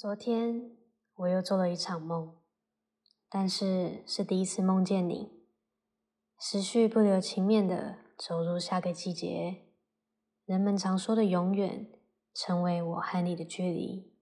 [0.00, 0.76] 昨天
[1.16, 2.36] 我又做了一场梦，
[3.28, 5.32] 但是是第一次梦见你。
[6.40, 9.64] 时序不留情面的走入下个季节，
[10.46, 11.88] 人们常说的永远，
[12.32, 14.12] 成为我和你的距离。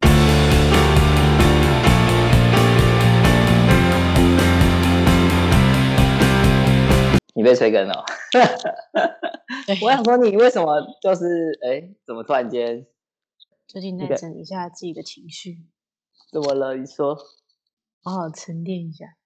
[7.35, 8.03] 你被催更了，
[9.85, 12.87] 我想说你为什么就是哎，怎么突然间？
[13.77, 15.67] 最近在整理一下自己的情绪，
[16.33, 16.75] 怎么了？
[16.77, 17.15] 你说，
[18.03, 19.19] 好好沉淀一下。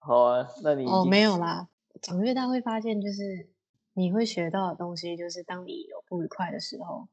[0.00, 1.68] 好啊，那你哦没有啦。
[2.02, 3.48] 长越大会发现，就是
[3.92, 7.06] 你会学到的东西，就是当你有不愉快的时候，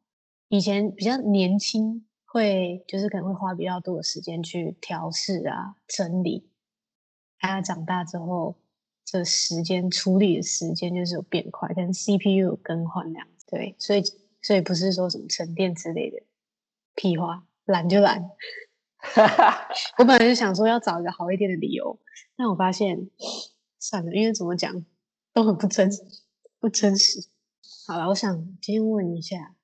[0.47, 6.49] 以前比较年轻，会就是可能会花比较多的时间去调试啊、整理。
[7.37, 8.55] 他长大之后，
[9.05, 13.45] 这时间处理的时间就是有变快，跟 CPU 有更换那样子。
[13.45, 14.01] 对，所以
[14.41, 16.23] 所以不是说什么沉淀之类的。
[16.97, 18.31] 屁话，懒就懒。
[19.99, 21.99] 我本来就想说要找一个好一点的理由，
[22.35, 23.09] 但我发现
[23.79, 24.83] 算了，因为怎么讲
[25.31, 25.89] 都很不真
[26.59, 27.29] 不真实。
[27.85, 29.55] 好了，我想今天问一下，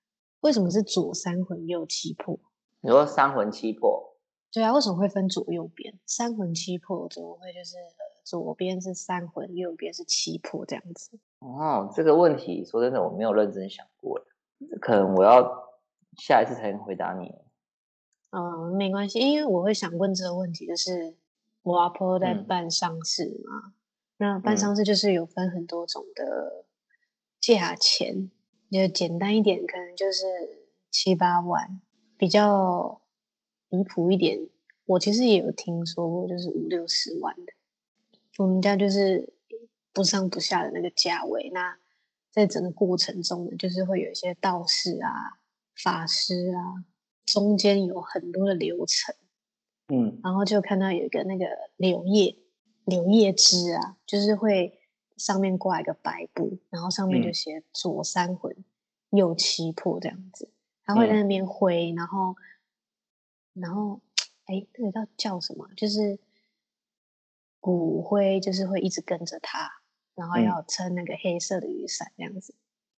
[0.41, 2.39] 为什么是左三魂右七魄？
[2.81, 4.15] 你说三魂七魄？
[4.51, 5.97] 对啊，为什么会分左右边？
[6.05, 7.75] 三魂七魄怎么会就是
[8.23, 11.19] 左边是三魂，右边是七魄这样子？
[11.39, 14.23] 哦，这个问题说真的，我没有认真想过，
[14.79, 15.62] 可能我要。
[16.17, 17.33] 下一次才能回答你。
[18.31, 21.15] 嗯，没关系，因为我会想问这个问题，就是
[21.61, 23.73] 我阿婆在办丧事嘛，
[24.17, 26.65] 那办丧事就是有分很多种的
[27.39, 28.31] 价钱，
[28.71, 30.23] 就简单一点，可能就是
[30.89, 31.79] 七八万，
[32.17, 33.01] 比较
[33.69, 34.47] 离谱一点，
[34.85, 37.53] 我其实也有听说过，就是五六十万的。
[38.39, 39.31] 我们家就是
[39.93, 41.51] 不上不下的那个价位。
[41.53, 41.77] 那
[42.31, 45.37] 在整个过程中呢，就是会有一些道士啊。
[45.75, 46.85] 法师啊，
[47.25, 49.15] 中间有很多的流程，
[49.87, 51.45] 嗯，然后就看到有一个那个
[51.77, 52.37] 柳叶
[52.85, 54.79] 柳叶枝啊，就是会
[55.17, 58.55] 上面挂一个白布，然后上面就写左三魂，
[59.09, 60.51] 右七魄这样子，
[60.83, 62.35] 他会在那边挥，然后
[63.53, 64.01] 然后
[64.45, 65.69] 哎，那个叫叫什么？
[65.75, 66.19] 就是
[67.59, 69.71] 骨灰，就是会一直跟着他，
[70.15, 72.53] 然后要撑那个黑色的雨伞这样子。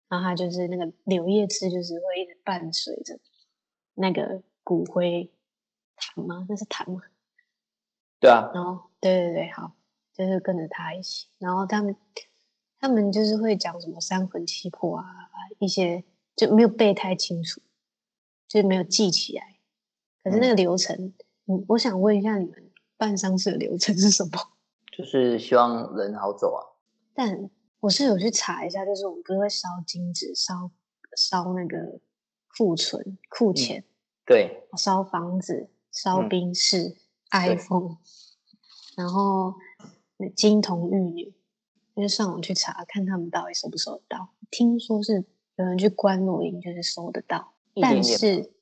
[0.09, 3.19] 然后它就是那个柳叶枝，就是会一直伴随着
[3.96, 5.31] 那个骨灰
[5.96, 6.46] 弹吗？
[6.50, 7.02] 那是弹吗？
[8.19, 8.52] 对啊。
[8.53, 9.74] 然后，对对对，好，
[10.13, 11.28] 就是跟着他一起。
[11.40, 11.96] 然后他们
[12.80, 15.06] 他们就是会讲什么三魂七魄啊，
[15.59, 16.03] 一些
[16.36, 17.62] 就没有背太清楚，
[18.47, 19.56] 就是没有记起来。
[20.24, 21.13] 可是那个流程，
[21.47, 24.31] 嗯，我想问一下你们办丧事的流程是什么？
[24.96, 26.62] 就是希望人好走啊。
[27.13, 27.50] 但
[27.83, 30.71] 我是有去查一下，就是我们不是会烧金纸、烧
[31.17, 31.99] 烧那个
[32.47, 33.83] 库存库钱，
[34.25, 36.95] 对，烧房子、烧冰室、
[37.31, 37.97] iPhone，
[38.95, 39.55] 然后
[40.33, 41.33] 金童玉女，
[41.97, 44.29] 就上网去查看他们到底收不收得到。
[44.50, 45.25] 听说是
[45.57, 48.53] 有人去关录音，就是收得到，但是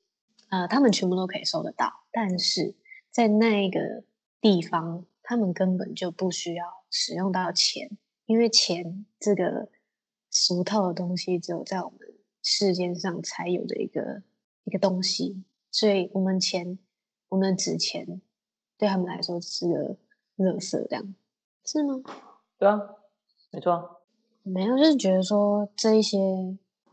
[0.48, 2.74] 呃，他们全部都可以收得到，但是
[3.12, 4.02] 在那个
[4.40, 7.96] 地方，他们根本就不需要使用到钱。
[8.26, 9.68] 因为钱这个
[10.30, 11.98] 俗套的东西，只有在我们
[12.42, 14.22] 世间上才有的一个
[14.64, 16.78] 一个东西，所以我们钱，
[17.28, 18.22] 我们的纸钱，
[18.78, 19.96] 对他们来说是个
[20.36, 21.14] 垃圾，这样
[21.64, 22.00] 是吗？
[22.58, 22.80] 对啊，
[23.50, 23.72] 没错。
[23.72, 23.84] 啊
[24.44, 26.18] 没有，就是觉得说这一些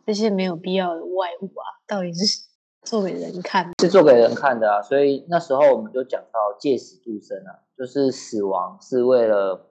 [0.06, 2.44] 这些没有必要的外物啊，到底是
[2.82, 4.82] 做给人看，是做给人看的啊。
[4.82, 9.68] 所以那时候我们就讲到借死度生啊，就是死亡是为了。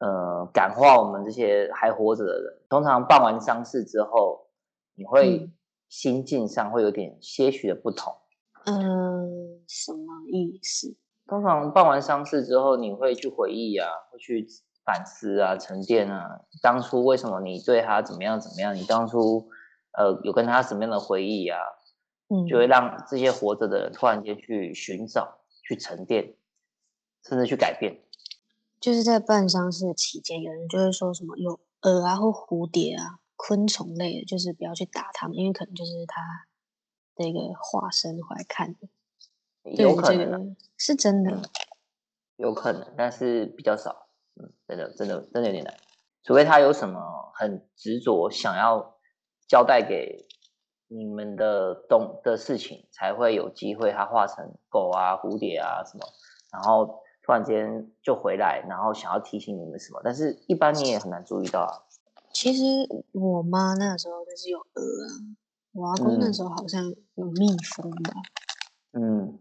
[0.00, 2.58] 呃，感化我们这些还活着的人。
[2.68, 4.48] 通常办完丧事之后，
[4.94, 5.50] 你会
[5.88, 8.12] 心境上会有点些许的不同。
[8.64, 10.96] 嗯，什么意思？
[11.26, 14.46] 通常办完丧事之后，你会去回忆啊，会去
[14.84, 18.74] 反思啊，沉淀啊，当初为什么你对他怎么样怎么样？
[18.74, 19.48] 你当初
[19.92, 21.58] 呃有跟他什么样的回忆啊？
[22.28, 26.36] 嗯，就会让这些活着的人突然间去寻找、去沉淀，
[27.24, 28.00] 甚至去改变。
[28.80, 36.22] 就是在办丧事期间，有人就会说什么有蛾啊或蝴蝶啊，昆虫类的，就是不要去打它们，因为可能就是他
[37.14, 38.88] 的一个化身回来看的。
[39.64, 41.42] 有可能是真的，
[42.36, 44.08] 有可能，但是比较少。
[44.36, 45.76] 嗯，真的，真的，真的有点难。
[46.22, 46.98] 除非他有什么
[47.34, 48.96] 很执着想要
[49.46, 50.26] 交代给
[50.88, 56.06] 你们的东的事情，才会有机会他化成狗啊、蝴蝶啊什么，
[56.50, 57.02] 然后。
[57.22, 61.84] 突然间就回来，然后想要提醒你们什么，但是一般你也很难注意到啊。
[62.32, 62.62] 其实
[63.12, 65.12] 我妈那时候就是有鹅啊，
[65.72, 66.84] 我阿公那时候好像
[67.14, 68.12] 有蜜蜂吧。
[68.92, 69.38] 嗯，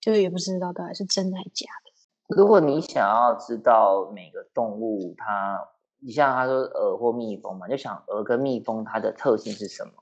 [0.00, 1.90] 就也不知道到底是真的还是假的。
[2.36, 5.68] 如果你想要知道每个动物它，
[5.98, 9.92] 你像他说鹅或蜜蜂嘛，就想鹅跟蜜蜂它的特性是什么，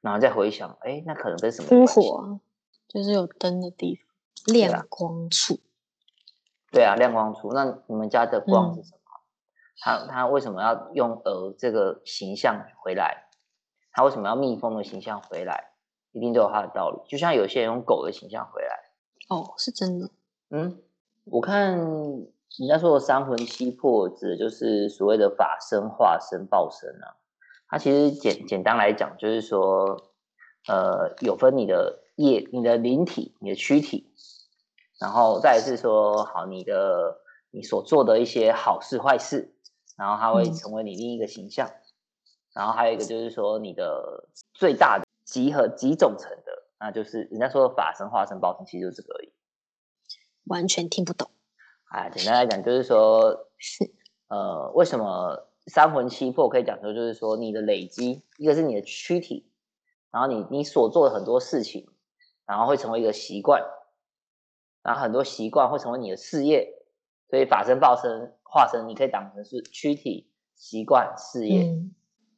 [0.00, 1.86] 然后再回想，哎，那可能跟什么扑？
[1.86, 2.40] 火
[2.88, 3.96] 就是有灯的地
[4.46, 5.58] 方，亮光处。
[6.72, 7.52] 对啊，亮光出。
[7.52, 8.98] 那你们家的光嗯是什么？
[9.78, 13.28] 它它为什么要用鹅这个形象回来？
[13.92, 15.72] 它为什么要蜜蜂的形象回来？
[16.12, 16.98] 一定都有它的道理。
[17.08, 18.80] 就像有些人用狗的形象回来，
[19.28, 20.10] 哦，是真的。
[20.50, 20.78] 嗯，
[21.24, 27.16] 我看人家说的三魂七魄，指的就是所谓的法身、化身、报身啊。
[27.68, 29.96] 它其实简简单来讲，就是说，
[30.68, 34.12] 呃，有分你的业、你的灵体、你的躯体，
[35.02, 37.18] 然后再来是说，好，你的
[37.50, 39.52] 你所做的一些好事、坏事，
[39.96, 41.68] 然后它会嗯成为你另一个形象。
[42.54, 49.32] 然后还有一个就是说，你的最大的集合集总成的，那就是人家说的法身、化身、报身，其实就是这个而已。
[50.44, 51.28] 完全听不懂。
[51.86, 53.48] 啊，简单来讲就是说，
[54.28, 59.50] 呃，为什么三魂七魄可以讲说，就是说你的累积，一个是你的躯体，
[60.12, 61.88] 然后你你所做的很多事情，
[62.46, 63.64] 然后会成为一个习惯，
[64.82, 66.74] 然后很多习惯会成为你的事业，
[67.28, 71.62] 所以法身、报身、化身，你可以当成是躯体、习惯、事业。
[71.64, 71.94] 嗯，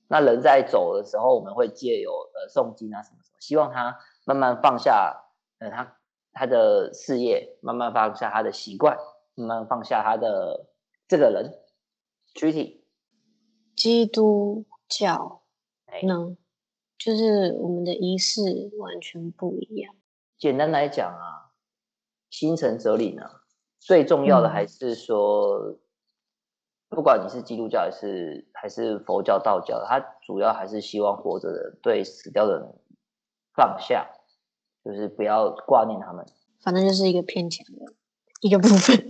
[0.08, 5.25] 那人在走的时候，我们会借由呃诵经啊什么什么，希望他慢慢放下
[5.58, 5.96] 呃他
[6.32, 8.97] 他的事业，慢慢放下他的习惯，
[9.35, 10.67] 慢慢放下他的
[11.08, 11.58] 这个人
[12.35, 12.85] 躯体。
[13.75, 15.43] 基督教
[15.87, 16.37] 哎，呢，
[16.97, 18.40] 就是我们的仪式
[18.79, 19.94] 完全不一样。
[20.38, 21.44] 简单来讲啊，
[22.34, 23.31] 心诚则灵啊，
[23.78, 25.78] 最重要的嗯还是说，
[26.88, 32.75] 不管你是基督教还是还是佛教、道教，他主要还是希望活着的人对死掉的人
[33.54, 34.10] 放下，
[34.84, 36.26] 就是不要挂念他们。
[36.60, 37.92] 反正就是一个骗钱的
[38.40, 39.08] 一个部分。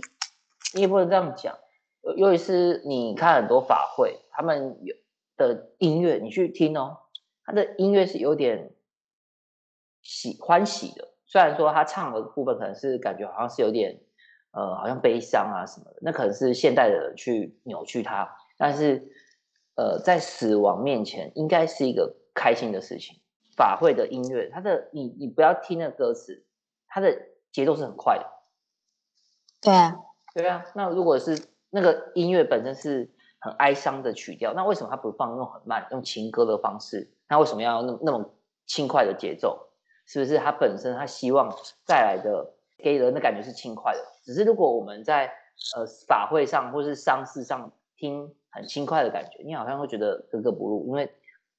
[0.75, 1.57] 你 也不能这样讲。
[2.03, 4.95] 尤尤其是你看很多法会，他们有
[5.35, 6.97] 的音乐，你去听哦，
[7.43, 8.75] 他的音乐是有点
[10.03, 11.14] 喜欢喜的。
[11.35, 13.99] 虽然说他唱的部分可能是感觉好像是有点
[14.51, 18.37] 呃，好像悲伤啊什么的，那可能是现代的人去扭曲它。
[18.57, 19.11] 但是
[19.75, 23.19] 呃，在死亡面前，应该是一个开心的事情。
[23.57, 26.45] 法会的音乐，它的你你不要听那歌词，
[26.87, 27.13] 它的
[27.51, 28.25] 节奏是很快的。
[29.61, 29.97] 对啊，
[30.33, 31.37] 对啊，那如果是
[31.69, 37.11] 那个音乐本身是很哀伤的曲调，那为什么他不放那种很慢、用情歌的方式？
[37.27, 38.33] 那为什么要用那那么
[38.65, 39.64] 轻快的节奏？
[40.05, 41.49] 是不是他本身他希望
[41.85, 43.99] 带来的给人的感觉是轻快的？
[44.23, 45.25] 只是如果我们在
[45.75, 51.11] 呃法会上或是丧事上听很轻快的感觉，你好像会觉得格格不入，因为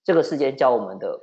[0.04, 1.20] 这个世间教我们的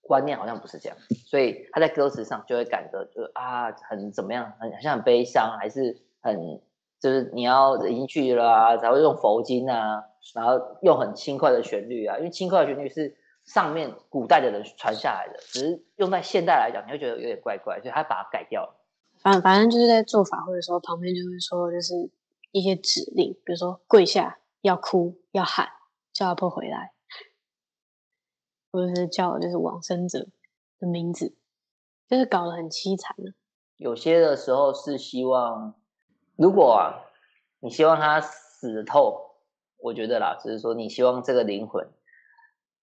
[0.00, 6.60] 观念好像不是这样，所以他在歌词上就会感觉就是啊很怎么样，很好像很悲伤，还是很
[7.00, 18.78] 就是你要人进去了啊，才会用佛经啊，然后用很轻快的旋律啊，因为轻快的旋律是上面古代的人传下来的，只是用在现代来讲，你会觉得有点怪怪，所以他把它改掉了。
[19.20, 22.10] 反反正就是在做法会的时候，旁边就会说，就是
[22.50, 25.68] 一些指令，比如说跪下、要哭、要喊，
[26.12, 26.92] 叫阿婆回来，
[28.70, 30.28] 或者是叫就是往生者
[30.78, 31.36] 的名字，
[32.08, 33.34] 就是搞得很凄惨的。
[33.76, 35.74] 有些的时候是希望，
[36.36, 37.02] 如果啊，
[37.60, 39.36] 你希望他死透，
[39.78, 41.88] 我觉得啦，就是说你希望这个灵魂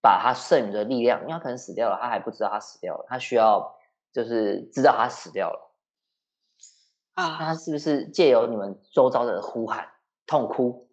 [0.02, 3.76] 把他剩余的力量，因为他可能死掉了，他还不知道他死掉了，他需要
[4.12, 5.72] 就是知道他死掉了，
[7.16, 9.90] 那啊，他是不是借由你们周遭的呼喊、
[10.26, 10.90] 痛哭，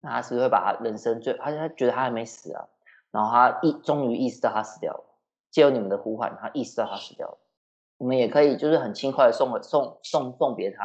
[0.00, 2.68] 那他是不是会把他人生最，他他觉得他还没死啊，
[3.10, 5.04] 然后他意终于意识到他死掉了，
[5.50, 7.38] 借由你们的呼喊，他意识到他死掉了。
[7.98, 10.84] 我们也可以就是很轻快的送送送送别他，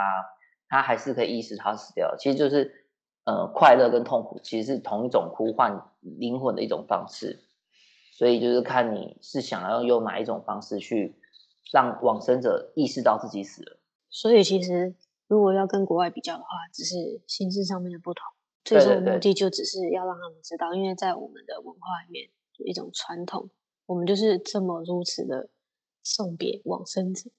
[0.70, 2.18] 他还是可以意识他死掉了。
[2.20, 2.87] 其实就是
[3.28, 7.44] 呃快乐跟痛苦其实是同一种呼唤灵魂的一种方式，
[8.14, 11.14] 所以就是看你是想要用哪一种方式去
[11.74, 13.78] 让往生者意识到自己死了。
[14.10, 14.96] 所以其实
[15.28, 18.24] 如果要跟国外比较的话，只是形式上面的不同，
[18.64, 23.50] 最终的目的就只是要让他们知道，因为在我们的文化里面有一种传统，
[23.86, 25.50] 我们就是这么如此的
[26.02, 27.30] 送别往生者。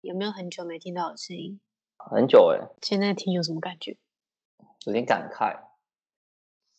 [0.00, 1.60] 有没有很久没听到的声音？
[1.98, 3.98] 很久哎、现在听有什么感觉？
[4.86, 5.58] 有点感慨。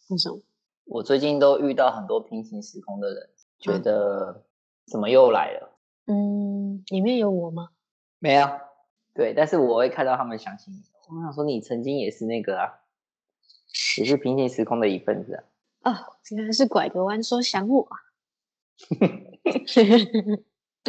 [0.09, 0.41] 为什么？
[0.85, 3.29] 我最近都遇到很多平行时空的人，
[3.59, 4.45] 觉嗯得
[4.85, 5.77] 怎么又来了？
[6.07, 7.69] 嗯，里面有我吗？
[8.19, 8.47] 没有。
[9.13, 10.83] 对，但是我会看到他们想起你。
[11.07, 12.81] 我想说，你曾经也是那个啊，
[13.97, 15.91] 也是平行时空的一份子啊。
[15.91, 17.97] 哦，原来是拐个弯说想我啊。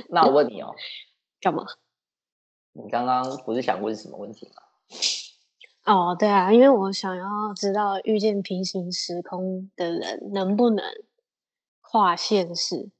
[0.08, 0.74] 那我问你哦，
[1.40, 1.64] 干嘛？
[2.72, 4.62] 你刚刚不是想问什么问题吗？
[5.84, 10.82] 哦，对啊，因为我想要知道遇见平行时空的人能不能
[11.82, 12.90] 跨现实。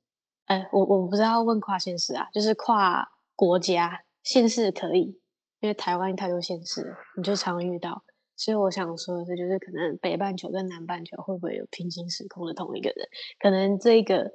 [0.44, 5.18] 哎，我我不知道问跨现实啊，就是跨国家现实可以，
[5.60, 8.04] 因为台湾太多现实，你就常遇到。
[8.36, 13.08] 所以我想说的是，就是可能北半球跟南半球会不会有平行时空的同一个人？
[13.38, 14.30] 可能这个，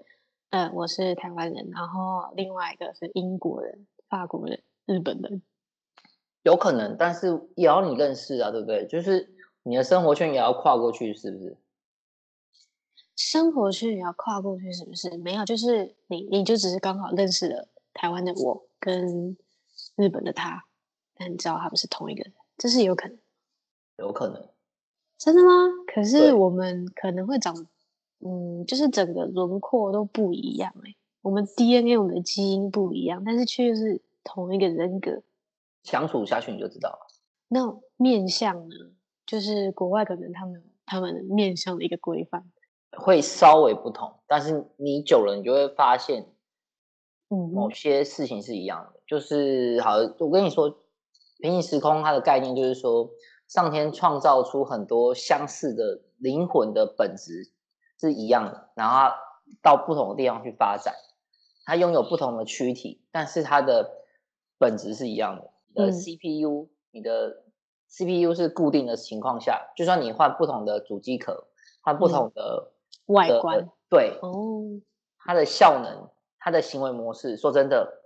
[0.50, 5.44] 呃，我是台湾人，然后另外一个是英国人、法国人、日本人。
[6.44, 8.88] 有可能，但是也要你认识啊，对不对？
[8.88, 11.58] 就是你的生活圈也要跨过去，是不是？
[13.16, 15.18] 生活圈也要跨过去，是不是？
[15.18, 19.36] 没有，就是你，你就只是刚好认识了台湾的我跟
[19.96, 20.64] 日本的他，
[21.16, 23.18] 但你知道他们是同一个人，这是有可能。
[23.98, 24.48] 有可能，
[25.18, 25.50] 真的吗？
[25.94, 27.68] 可是我们可能会长，
[28.20, 30.96] 嗯，就是整个轮廓都不一样哎。
[31.22, 35.22] 我们 DNA，我们的基因不一样，但是却是同一个人格。
[35.90, 37.00] 相处下去你就知道了。
[37.48, 38.76] 那面相呢？
[39.26, 42.52] 就是国外可能他们他们面相的一个规范
[42.98, 46.28] 会稍微不同，但是你久了你就会发现，
[47.30, 49.00] 嗯，某些事情是一样的。
[49.08, 50.70] 就是好，我跟你说，
[51.40, 53.10] 平行时空它的概念就是说。
[53.50, 57.52] 上天创造出很多相似的灵魂的本质
[58.00, 59.10] 是一样的，然后
[59.64, 60.94] 到不同的地方去发展，
[61.66, 64.06] 它拥有不同的躯体，但是它的
[64.60, 65.50] 本质是一样的。
[65.76, 67.44] 呃，CPU，你的
[67.90, 71.48] CPU 是固定的情况下，就算你换不同的主机壳，
[71.82, 72.72] 换不同的
[73.06, 74.82] 外观，对，哦，
[75.18, 76.10] 它的效能，
[76.40, 78.02] 它的行为模式，说真的，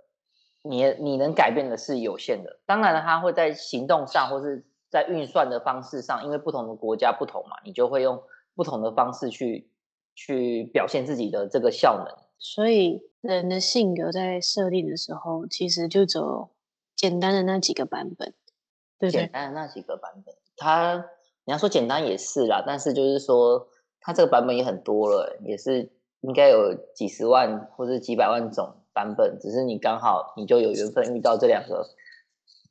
[0.62, 2.60] 你你能改变的是有限的。
[2.66, 4.64] 当然了，它会在行动上或是。
[4.90, 8.22] 在运算的方式上，因为不同的国家不同嘛，你就会用
[8.54, 9.68] 不同的方式去
[10.14, 12.16] 去表现自己的这个效能。
[12.38, 16.50] 所以人的性格在设定的时候，其实就走
[16.96, 18.34] 简单的那几个版本，
[18.98, 21.06] 对简单的那几个版本，它
[21.44, 23.68] 你要说简单也是啦，但是就是说
[24.00, 31.90] 它这个版本也很多了，也是应该有几十万或者几百万种版本，只是你刚好你就有缘分遇到这两个。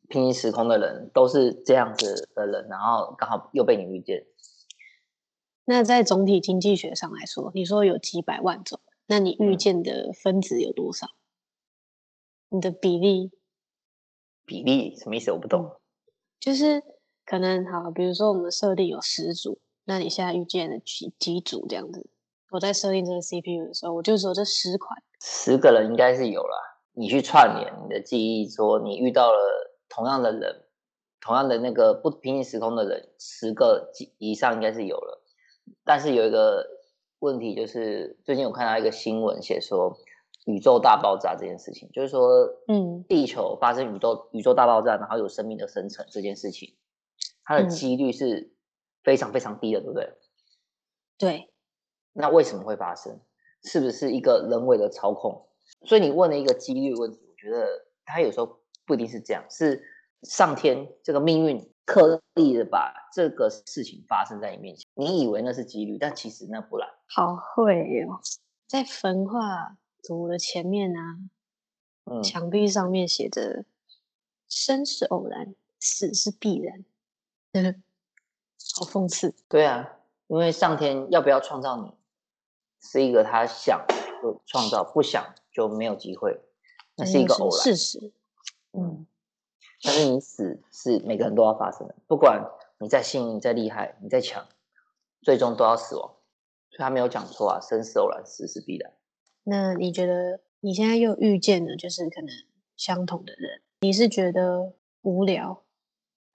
[0.10, 4.26] 平行时空的人都是这样子的人，然后刚好又被你遇见。
[5.64, 11.08] 那在总体经济学上来说，你说有几百万种，那你遇见的分子有多少？
[12.50, 13.32] 你的比例？
[14.46, 15.32] 比例什么意思？
[15.32, 15.80] 我不懂。
[16.40, 16.84] 就是
[17.26, 22.10] 可能好，比如说我们设定有十组，那你现在遇见了几几组这样子？
[22.52, 26.80] 我在设定这个 CPU 的时候，我就说这十款，十个人应该是有了。
[26.94, 29.40] 你去串联你的记忆，说你遇到了。
[29.96, 30.64] 同样的人，
[31.22, 35.22] 同样的那个不平行时空的人，十个以上应该是有了。
[35.84, 36.66] 但是有一个
[37.20, 39.96] 问题，就是最近我看到一个新闻，写说
[40.46, 42.30] 宇宙大爆炸这件事情，就是说，
[42.68, 46.76] 嗯，地球发生宇宙宇宙大爆炸，然后有生命的生成这件事情，
[47.44, 48.54] 它的几率是
[49.04, 50.14] 非常非常低的，对不对？
[51.18, 51.50] 对。
[52.14, 53.20] 那为什么会发生？
[53.64, 55.48] 是不是一个人为的操控？
[55.86, 57.68] 所以你问了一个几率问题，我觉得
[58.06, 58.60] 它有时候。
[58.86, 59.82] 不一定是这样，是
[60.24, 64.86] 上天这个命运刻意的把这个事情发生在你面前。
[64.94, 66.90] 你以为那是几率，但其实那不然。
[67.08, 68.20] 好会哦，
[68.68, 71.18] 在分化图的前面啊，
[72.22, 73.66] 墙壁上面写着
[74.50, 76.84] “生是偶然，死是必然”，
[78.76, 79.34] 好讽刺。
[79.48, 81.92] 对啊，因为上天要不要创造你，
[82.82, 83.86] 是一个他想
[84.22, 86.42] 就创造，不想就没有机会，
[86.96, 88.12] 那是一个偶然事实。
[88.74, 89.08] 嗯，
[89.82, 94.48] 但是你死是每个人都要发生的，不管你再幸运、再厉害、你再强，
[95.22, 96.16] 最终都要死亡。
[96.70, 98.92] 所以他没有讲错啊，生死偶然，死是必然。
[99.44, 102.30] 那你觉得你现在又遇见了就是可能
[102.76, 105.64] 相同的人，你是觉得无聊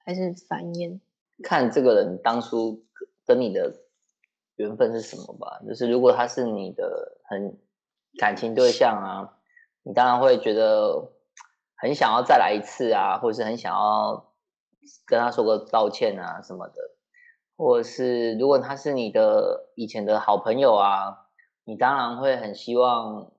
[0.05, 1.01] 还是烦厌？
[1.43, 2.85] 看这个人当初
[3.27, 3.75] 跟你的
[4.57, 5.61] 缘分是什么吧。
[5.67, 7.59] 就是如果他是你的很
[8.19, 9.39] 感情对象啊，
[9.83, 11.13] 你当然会觉得。
[11.81, 14.35] 很想要再来一次啊，或者是很想要
[15.07, 16.75] 跟他说个道歉啊什么的，
[17.57, 21.28] 或者是如果他是你的以前的好朋友啊，
[21.69, 23.31] 你当然会很希望，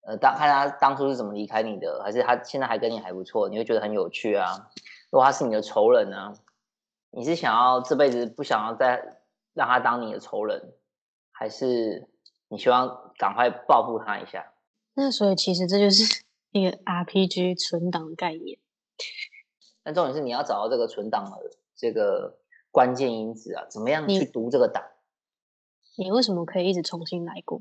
[0.00, 4.70] 呃，当看他当初是怎么离开你的，还是他现在还跟你还不错，你会觉得很有趣啊。
[5.10, 6.32] 如果他是你的仇人呢，
[7.10, 9.18] 你是想要这辈子不想要再
[9.52, 10.72] 让他当你的仇人，
[11.30, 12.08] 还是
[12.48, 14.54] 你希望赶快报复他一下？
[14.94, 16.22] 那所以其实这就是。
[16.50, 18.58] 一个 RPG 存档概念，
[19.82, 21.36] 但重点是你要找到这个存档的
[21.76, 22.38] 这个
[22.70, 24.82] 关键因子啊，怎么样去读这个档？
[25.98, 27.60] 你为什么可以一直重新来过？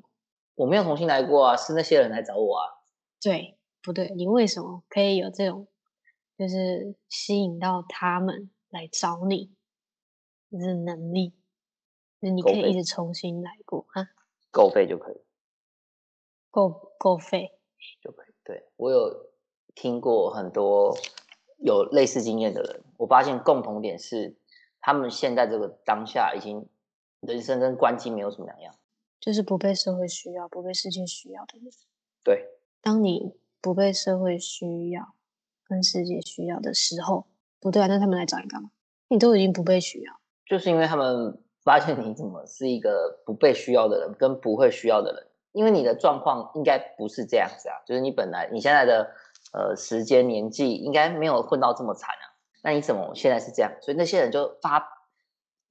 [0.54, 2.70] 我没有重新来过啊，是那些人来找我啊。
[3.20, 4.14] 对，不对？
[4.16, 5.68] 你为什么可以有这种
[6.38, 9.52] 就是吸引到他们来找你，
[10.52, 11.32] 就是能力，
[12.22, 14.08] 就是你可以一直重新来过哈，
[14.52, 15.18] 够费就可以，
[16.52, 17.58] 够够费
[18.00, 18.36] 就可以。
[18.44, 19.32] 对我有
[19.74, 20.96] 听过很多
[21.58, 24.38] 有类似经验的人，我发现共同点是，
[24.80, 26.70] 他们现在这个当下已经
[27.28, 28.74] 人生跟关机没有什么两样，
[29.20, 31.70] 就是不被社会需要、不被世界需要的人。
[32.24, 32.48] 对，
[32.82, 35.14] 当你不被社会需要、
[35.68, 37.28] 跟世界需要的时候，
[37.60, 38.72] 不对啊，那他们来找你干嘛？
[39.10, 40.14] 你都已经不被需要，
[40.46, 49.12] 就是因为他们发现你怎么是一个不被需要的人，跟不会需要的人，因为你的状况应该不是这样子啊，就是你本来你现在的
[49.54, 52.26] 呃时间年纪应该没有混到这么惨啊，
[52.64, 53.72] 那你怎么现在是这样？
[53.82, 54.80] 所以那些人就发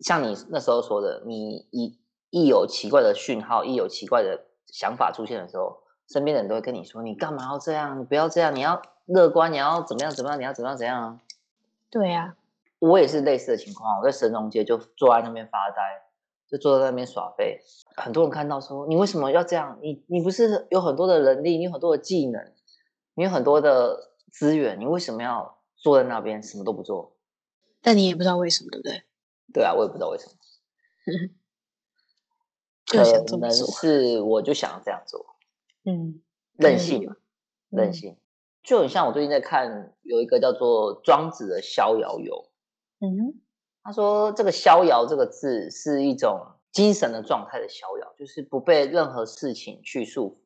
[0.01, 1.99] 像你那时候说的，你一
[2.31, 5.83] 一有奇怪的讯号，一有奇怪的想法出现的时候。
[6.09, 7.99] 身边的人都会跟你说：“你干嘛要这样？
[7.99, 8.55] 你不要这样！
[8.55, 10.11] 你要乐观，你要怎么样？
[10.13, 10.39] 怎么样？
[10.39, 10.79] 你要怎么样？
[10.79, 11.21] 怎样啊？”
[11.91, 12.37] 对呀，
[12.79, 13.99] 我也是类似的情况。
[13.99, 16.05] 我在神农街就坐在那边发呆，
[16.49, 17.59] 就坐在那边耍废。
[17.97, 19.77] 很多人看到说：“你为什么要这样？
[19.83, 22.53] 你你不是有很多的能力，你有很多的技能，
[23.15, 27.17] 你有很多的资源，你为什么要坐在那边什么都不做？”
[27.83, 29.03] 但你也不知道为什么，对不对？
[29.57, 30.33] 对啊，我也不知道为什么。
[32.85, 35.25] 就想这么做，是我就想要这样做。
[35.87, 36.21] 嗯，
[36.59, 37.17] 任性嘛，
[37.71, 38.19] 任性，
[38.63, 42.51] 就很像我最近在看有一个叫做庄子的逍遥游。
[43.01, 43.41] 嗯，
[43.83, 46.39] 他说这个逍遥这个字是一种
[46.71, 50.37] 精神的状态的逍遥，就是不被任何事情去束缚。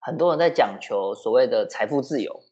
[0.00, 2.44] 很多人在讲求所谓的财富自由，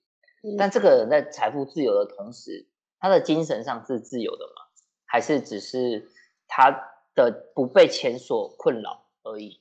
[0.56, 2.66] 但这个人在财富自由的同时，
[2.98, 4.65] 他的精神上是自由的吗？
[5.06, 6.10] 还是只是
[6.46, 6.70] 他
[7.14, 9.60] 的不被钱所困扰而已？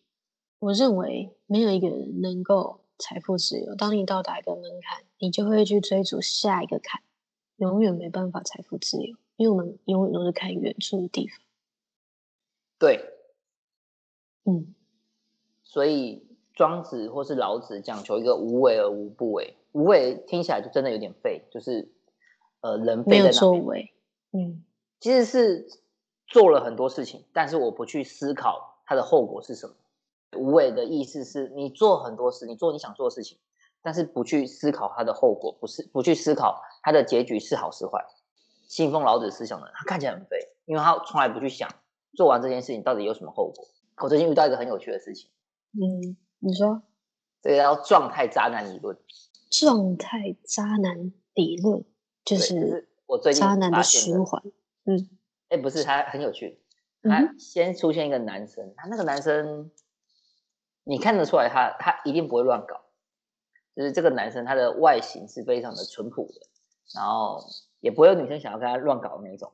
[0.60, 3.76] 我认为没有一个人能够财富自由。
[3.76, 7.02] 当你到达一个门槛，你就会去追逐下一个坎，
[7.58, 11.40] 永远没办法财富自由，因为我们永远都是看远处的地方。
[12.78, 13.14] 对，
[14.44, 14.74] 嗯，
[15.64, 19.56] 所以庄子或是老子讲求一个无为而无不为。
[19.72, 21.90] 无为听起来就真的有点废，就是
[22.62, 23.94] 呃人没有作为，
[24.32, 24.64] 嗯，
[25.00, 25.68] 其实是
[26.28, 29.76] 做了很多事情，但是我不去思考它的后果是什么。
[30.38, 33.38] 无为的意思是你做很多事，你做你想做的事情，
[33.82, 38.06] 但是不去思考它的后果，不是不去思考它的结局是好是坏。
[38.68, 41.70] 信奉老子思想的人，他看起来很废，因为他从来不去想
[42.16, 43.68] 做完这件事情到底有什么后果。
[43.98, 45.30] 我最近遇到一个很有趣的事情，
[45.74, 46.82] 嗯，你说
[47.42, 48.98] 这个叫状态渣男理论。
[49.52, 51.86] 状态渣男理论
[52.26, 54.42] 就是我最近渣男的循环。
[54.86, 55.10] 嗯，
[55.50, 56.60] 哎，不是，他很有趣。
[57.04, 59.72] 他先出现一个男生，他那个男生。
[60.88, 62.86] 你看得出来，他他一定不会乱搞，
[63.76, 66.48] 就是这个男生他的外形是非常的淳朴的，
[66.94, 67.44] 然后
[67.80, 69.52] 也不会有女生想要跟他乱搞的那种。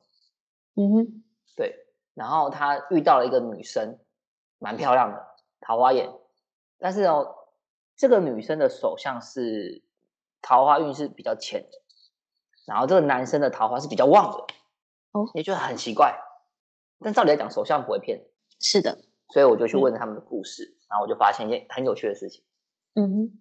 [0.75, 1.23] 嗯哼，
[1.55, 1.87] 对。
[2.13, 3.97] 然后他遇到了一个女生，
[4.59, 5.25] 蛮漂亮的，
[5.61, 6.11] 桃花眼。
[6.77, 7.33] 但是哦，
[7.95, 9.81] 这个女生的手相是
[10.41, 11.77] 桃花运是比较浅的，
[12.65, 14.53] 然后这个男生的桃花是比较旺的。
[15.11, 16.17] 哦，也就很奇怪。
[16.99, 18.21] 但照理来讲，首相不会骗。
[18.59, 18.97] 是的。
[19.29, 20.77] 所以我就去问他们的故事。
[20.89, 22.43] 然后我就发现一件很有趣的事情，
[22.95, 23.31] 嗯哼，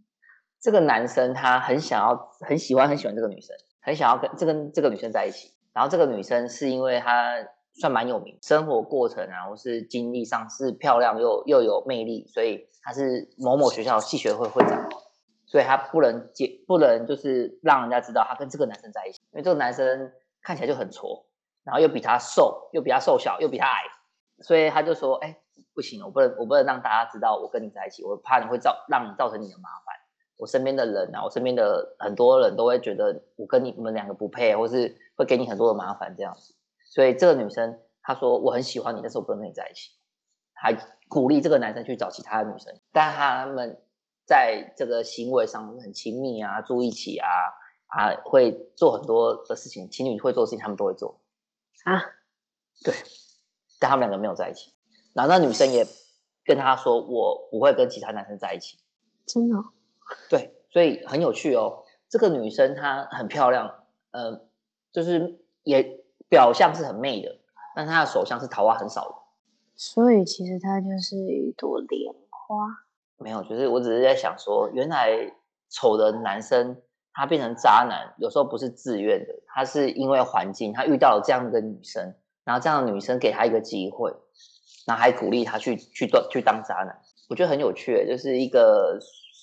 [0.61, 5.53] 这个男生他很想要、很喜欢、很喜欢这个女生，很想要跟这跟这个女生在一起。
[5.73, 7.35] 然后这个女生是因为她
[7.75, 14.89] 算蛮有名，生活过程然后是经历上是漂亮又又有魅力，所以她是某某学校系学会会长，
[15.45, 21.27] 所以她不能接不能就是让人家知道她跟这个男生在一起，因为这个男生看起来就很挫，
[21.71, 23.83] 然后又比她瘦，又比她瘦小，又比她矮，
[24.43, 25.37] 所以他就说，哎。
[25.73, 29.95] 不行，我不能，我不能让大家知道我跟你在一起，我怕你会造让你造成你的麻烦。
[30.37, 36.55] 我身边的人啊，我身边的很多人都会觉得我跟你们两个不配，或是会给你很多的麻烦这样子。
[36.85, 39.93] 所以这个女生她说我很喜欢你，但是我不能跟你在一起，
[40.55, 40.77] 还
[41.09, 42.75] 鼓励这个男生去找其他的女生。
[42.93, 43.81] 但他们
[44.27, 47.29] 在这个行为上很亲密啊，住一起啊，
[47.87, 51.20] 啊，会做很多的事情，情侣会做的事情他们都会做
[51.85, 52.03] 啊。
[52.83, 52.95] 对，
[53.79, 54.73] 但他们两个没有在一起。
[55.13, 55.87] 然后那女生也
[56.45, 58.79] 跟他说：“我不会跟其他男生在一起。”
[59.27, 59.57] 真的？
[60.29, 61.85] 对，所以很有趣哦。
[62.09, 64.47] 这个女生她很漂亮，呃，
[64.93, 67.39] 就是也表象是很媚的，
[67.77, 69.15] 但她的手相是桃花很少的。
[69.77, 72.85] 所以其实她就是一朵莲花。
[73.19, 75.33] 没有，就是我只是在想说，原来
[75.69, 76.81] 丑的男生
[77.13, 84.15] 他变成渣男，有时候不是自愿的，他是因为环境，他遇到了这样的女生，然后这样的女生给他一个机会。
[84.87, 88.99] 然后还鼓励他去去当去当渣男，我觉得很有趣，就是一个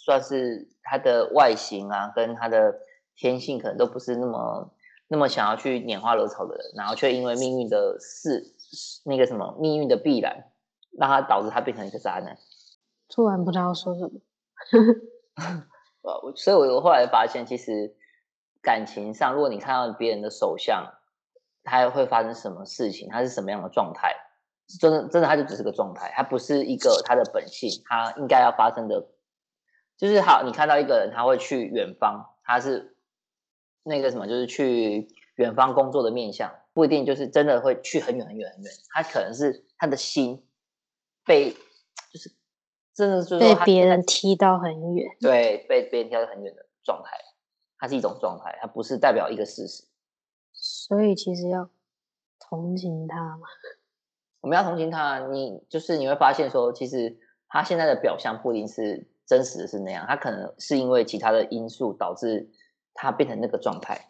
[0.06, 2.76] 算是他的外形啊，跟他的
[3.16, 4.74] 天性可能都不是那么
[5.08, 8.52] 那么想要去拈花惹草的人，然后却因为命运的事，
[9.06, 10.46] 那个什么命运的必然，
[10.98, 12.36] 让他导致他变成一个渣男。
[13.08, 14.12] 突然不知道说什么。
[16.08, 17.94] 呃，所以我后来发现，其实
[18.62, 20.94] 感情上，如果你看到别人的手相，
[21.64, 24.16] 他会发生什么事情，他是什么样的状态，
[24.80, 29.10] 真的真的他就只是个状态，他不是一个他的本性，他应该要发生的。
[29.98, 32.96] 就是好，你看到一个人，他会去远方，他是
[33.84, 40.46] 那个什么，就是去远方工作的面相，不一定就是真的会去很远很远很远，他可能是他的心
[41.26, 41.52] 被，
[42.14, 42.32] 就是
[42.98, 47.16] 真的就是被别人踢到很远，对，被别人踢到很远的状态，
[47.78, 49.84] 它是一种状态，它不是代表一个事实。
[50.52, 51.70] 所以其实要
[52.40, 53.48] 同情他嘛，
[54.42, 59.08] 我们要同情他，你就是你会发现说，其实他现在的表象不一定是。
[59.28, 62.50] 真实的是那样，他可能是因为其他的因素导致
[62.94, 64.10] 他变成那个状态。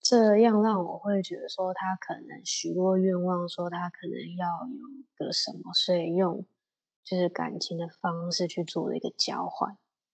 [0.00, 6.44] 这样让我会觉得说，他可能许过愿望，说他可能要有个什么，所以用
[7.08, 9.78] 就是感情的方式去做了一个交换。